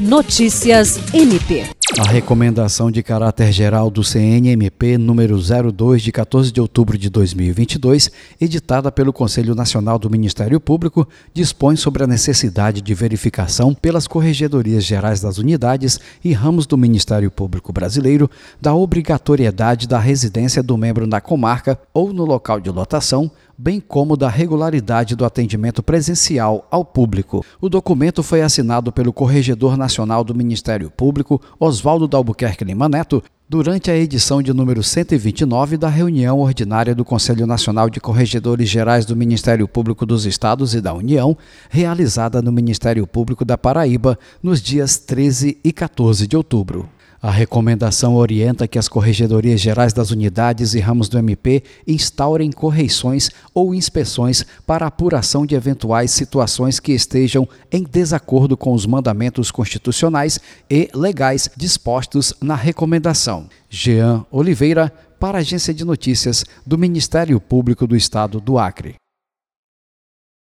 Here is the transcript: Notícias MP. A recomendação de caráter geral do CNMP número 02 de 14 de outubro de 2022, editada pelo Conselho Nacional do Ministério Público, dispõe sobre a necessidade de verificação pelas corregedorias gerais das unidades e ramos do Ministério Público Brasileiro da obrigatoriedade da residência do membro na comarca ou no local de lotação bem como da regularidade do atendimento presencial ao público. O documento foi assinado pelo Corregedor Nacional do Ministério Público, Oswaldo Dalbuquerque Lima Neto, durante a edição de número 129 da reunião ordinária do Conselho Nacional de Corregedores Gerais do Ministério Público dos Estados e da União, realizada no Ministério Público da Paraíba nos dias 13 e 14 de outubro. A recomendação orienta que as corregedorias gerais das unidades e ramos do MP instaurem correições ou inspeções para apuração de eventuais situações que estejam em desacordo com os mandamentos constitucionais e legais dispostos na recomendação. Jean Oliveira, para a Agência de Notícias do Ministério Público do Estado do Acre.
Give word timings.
Notícias 0.00 0.98
MP. 1.12 1.66
A 1.98 2.04
recomendação 2.04 2.90
de 2.90 3.02
caráter 3.02 3.52
geral 3.52 3.90
do 3.90 4.02
CNMP 4.02 4.96
número 4.96 5.36
02 5.38 6.00
de 6.00 6.10
14 6.10 6.50
de 6.50 6.58
outubro 6.58 6.96
de 6.96 7.10
2022, 7.10 8.10
editada 8.40 8.90
pelo 8.90 9.12
Conselho 9.12 9.54
Nacional 9.54 9.98
do 9.98 10.08
Ministério 10.08 10.58
Público, 10.58 11.06
dispõe 11.34 11.76
sobre 11.76 12.02
a 12.02 12.06
necessidade 12.06 12.80
de 12.80 12.94
verificação 12.94 13.74
pelas 13.74 14.06
corregedorias 14.06 14.84
gerais 14.84 15.20
das 15.20 15.36
unidades 15.36 16.00
e 16.24 16.32
ramos 16.32 16.66
do 16.66 16.78
Ministério 16.78 17.30
Público 17.30 17.70
Brasileiro 17.70 18.30
da 18.58 18.74
obrigatoriedade 18.74 19.86
da 19.86 19.98
residência 19.98 20.62
do 20.62 20.78
membro 20.78 21.06
na 21.06 21.20
comarca 21.20 21.78
ou 21.92 22.10
no 22.10 22.24
local 22.24 22.58
de 22.58 22.70
lotação 22.70 23.30
bem 23.62 23.78
como 23.78 24.16
da 24.16 24.26
regularidade 24.26 25.14
do 25.14 25.22
atendimento 25.22 25.82
presencial 25.82 26.66
ao 26.70 26.82
público. 26.82 27.44
O 27.60 27.68
documento 27.68 28.22
foi 28.22 28.40
assinado 28.40 28.90
pelo 28.90 29.12
Corregedor 29.12 29.76
Nacional 29.76 30.24
do 30.24 30.34
Ministério 30.34 30.90
Público, 30.90 31.38
Oswaldo 31.58 32.08
Dalbuquerque 32.08 32.64
Lima 32.64 32.88
Neto, 32.88 33.22
durante 33.46 33.90
a 33.90 33.96
edição 33.96 34.40
de 34.40 34.54
número 34.54 34.82
129 34.82 35.76
da 35.76 35.90
reunião 35.90 36.38
ordinária 36.38 36.94
do 36.94 37.04
Conselho 37.04 37.46
Nacional 37.46 37.90
de 37.90 38.00
Corregedores 38.00 38.66
Gerais 38.66 39.04
do 39.04 39.14
Ministério 39.14 39.68
Público 39.68 40.06
dos 40.06 40.24
Estados 40.24 40.74
e 40.74 40.80
da 40.80 40.94
União, 40.94 41.36
realizada 41.68 42.40
no 42.40 42.50
Ministério 42.50 43.06
Público 43.06 43.44
da 43.44 43.58
Paraíba 43.58 44.18
nos 44.42 44.62
dias 44.62 44.96
13 44.96 45.58
e 45.62 45.70
14 45.70 46.26
de 46.26 46.34
outubro. 46.34 46.88
A 47.22 47.30
recomendação 47.30 48.14
orienta 48.14 48.66
que 48.66 48.78
as 48.78 48.88
corregedorias 48.88 49.60
gerais 49.60 49.92
das 49.92 50.10
unidades 50.10 50.72
e 50.72 50.80
ramos 50.80 51.06
do 51.06 51.18
MP 51.18 51.62
instaurem 51.86 52.50
correições 52.50 53.30
ou 53.52 53.74
inspeções 53.74 54.46
para 54.66 54.86
apuração 54.86 55.44
de 55.44 55.54
eventuais 55.54 56.12
situações 56.12 56.80
que 56.80 56.92
estejam 56.92 57.46
em 57.70 57.82
desacordo 57.82 58.56
com 58.56 58.72
os 58.72 58.86
mandamentos 58.86 59.50
constitucionais 59.50 60.40
e 60.70 60.88
legais 60.94 61.50
dispostos 61.54 62.32
na 62.40 62.54
recomendação. 62.54 63.50
Jean 63.68 64.24
Oliveira, 64.30 64.90
para 65.18 65.36
a 65.36 65.40
Agência 65.42 65.74
de 65.74 65.84
Notícias 65.84 66.46
do 66.66 66.78
Ministério 66.78 67.38
Público 67.38 67.86
do 67.86 67.94
Estado 67.94 68.40
do 68.40 68.58
Acre. 68.58 68.94